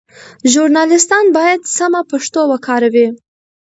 [0.51, 3.07] ژورنالیستان باید سمه پښتو وکاروي.